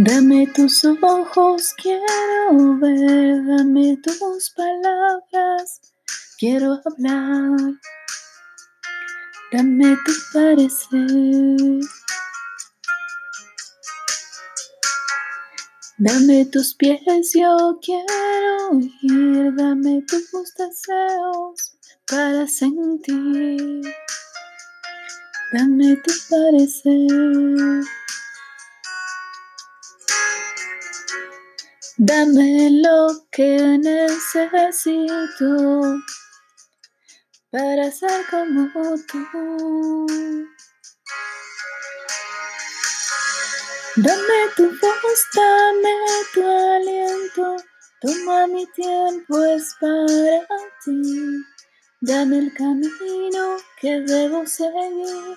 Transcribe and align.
Dame 0.00 0.46
tus 0.54 0.84
ojos, 0.84 1.74
quiero 1.82 2.78
ver, 2.78 3.44
dame 3.44 3.96
tus 3.96 4.50
palabras, 4.50 5.80
quiero 6.38 6.80
hablar. 6.84 7.74
Dame 9.50 9.96
tu 10.04 10.12
parecer. 10.32 11.80
Dame 15.98 16.44
tus 16.44 16.76
pies, 16.76 17.32
yo 17.34 17.80
quiero 17.82 18.78
ir, 19.02 19.52
dame 19.56 20.04
tus 20.06 20.54
deseos 20.54 21.76
para 22.06 22.46
sentir. 22.46 23.82
Dame 25.52 25.96
tu 25.96 26.12
parecer. 26.30 27.97
Dame 32.00 32.70
lo 32.70 33.26
que 33.32 33.76
necesito 33.76 35.44
para 37.50 37.90
ser 37.90 38.24
como 38.30 38.70
tú. 39.08 40.06
Dame 43.96 44.48
tu 44.54 44.70
voz, 44.80 45.26
dame 45.34 45.94
tu 46.32 46.46
aliento, 46.46 47.56
toma 48.00 48.46
mi 48.46 48.64
tiempo, 48.76 49.44
es 49.46 49.74
para 49.80 50.46
ti. 50.84 51.02
Dame 52.00 52.38
el 52.38 52.54
camino 52.54 53.56
que 53.80 54.02
debo 54.02 54.46
seguir, 54.46 55.36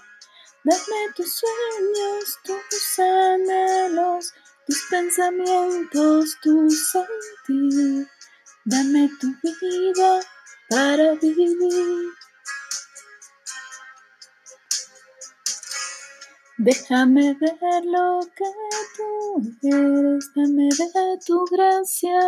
dame 0.63 1.11
tus 1.15 1.33
sueños, 1.37 2.37
tus 2.43 2.99
anhelos, 2.99 3.70
tus 4.67 4.81
pensamientos, 4.89 6.37
tu 6.41 6.69
sentir. 6.69 8.07
Dame 8.65 9.09
tu 9.19 9.27
vida 9.43 10.19
para 10.69 11.15
vivir. 11.15 12.11
Déjame 16.57 17.33
ver 17.39 17.85
lo 17.85 18.19
que 18.35 18.45
tú 18.95 19.41
eres, 19.63 20.31
dame 20.35 20.69
de 20.69 21.19
tu 21.25 21.43
gracia, 21.51 22.19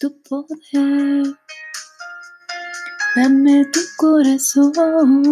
tu 0.00 0.22
poder. 0.22 1.34
Dame 3.16 3.64
tu 3.72 3.80
corazón. 3.96 5.22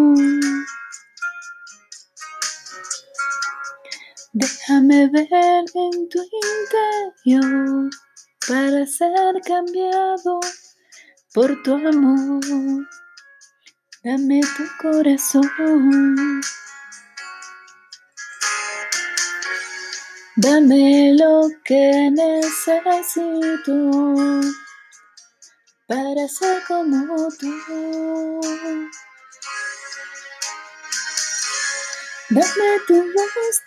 Déjame 4.34 5.08
ver 5.08 5.28
en 5.28 6.08
tu 6.08 6.18
interior 7.24 7.90
para 8.48 8.86
ser 8.86 9.42
cambiado 9.46 10.40
por 11.34 11.62
tu 11.62 11.74
amor. 11.74 12.40
Dame 14.02 14.40
tu 14.56 14.64
corazón. 14.80 16.40
Dame 20.36 21.14
lo 21.14 21.50
que 21.62 22.10
necesito 22.10 23.74
para 25.86 26.26
ser 26.26 26.62
como 26.66 27.28
tú. 27.38 27.52
Dame 32.30 32.80
tu 32.86 32.94
voz, 32.94 33.62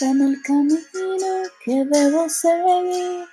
Dame 0.00 0.24
el 0.24 0.42
camino 0.42 1.42
que 1.64 1.84
debo 1.84 2.28
seguir, 2.28 3.28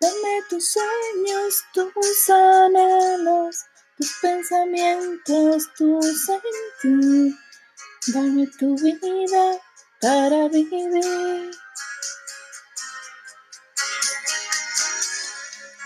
dame 0.00 0.42
tus 0.50 0.72
sueños, 0.72 1.64
tus 1.72 2.28
anhelos, 2.28 3.56
tus 3.96 4.12
pensamientos, 4.20 5.68
tu 5.78 6.02
sentir. 6.02 7.38
Dame 8.08 8.48
tu 8.58 8.74
vida 8.78 9.60
para 10.00 10.48
vivir. 10.48 11.52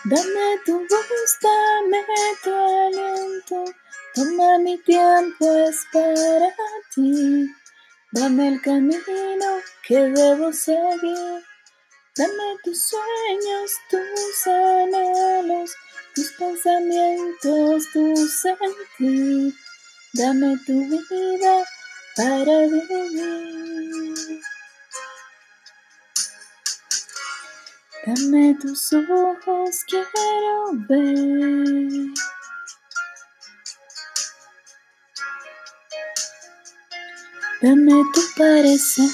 Dame 0.04 0.60
tu 0.64 0.78
voz, 0.78 1.38
dame 1.42 2.04
tu 2.42 2.54
aliento, 2.54 3.64
toma 4.14 4.58
mi 4.60 4.78
tiempo, 4.78 5.56
es 5.56 5.84
para 5.92 6.54
ti. 6.94 7.50
Dame 8.12 8.48
el 8.48 8.62
camino 8.62 9.60
que 9.86 9.96
debo 9.96 10.52
seguir. 10.52 11.44
Dame 12.16 12.56
tus 12.62 12.80
sueños, 12.80 13.72
tus 13.90 14.46
anhelos, 14.46 15.74
tus 16.14 16.30
pensamientos, 16.32 17.88
tu 17.92 18.16
sentir. 18.16 19.52
Dame 20.12 20.56
tu 20.64 20.72
vida 20.88 21.64
para 22.16 22.60
vivir. 22.68 24.40
Dame 28.06 28.56
tus 28.60 28.92
ojos, 28.92 29.84
quiero 29.88 30.70
ver. 30.88 32.05
Dame 37.62 38.04
tu 38.12 38.20
parecer. 38.36 39.08